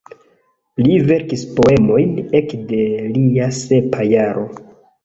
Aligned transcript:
Li 0.85 0.95
verkis 1.09 1.43
poemojn 1.59 2.17
ekde 2.41 2.83
lia 3.13 3.53
sepa 3.61 4.11
jaro. 4.17 4.53